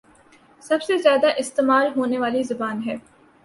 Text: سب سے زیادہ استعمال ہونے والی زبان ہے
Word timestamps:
سب 0.63 0.81
سے 0.81 0.97
زیادہ 0.97 1.27
استعمال 1.37 1.87
ہونے 1.95 2.17
والی 2.19 2.43
زبان 2.43 2.81
ہے 2.85 2.95